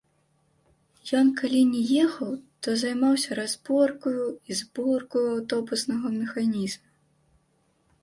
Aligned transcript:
Ён 1.19 1.27
калі 1.41 1.59
не 1.73 1.81
ехаў, 2.05 2.31
то 2.65 2.73
займаўся 2.85 3.39
разборкаю 3.43 4.27
і 4.27 4.51
зборкаю 4.65 5.25
аўтобуснага 5.37 6.07
механізма. 6.21 6.87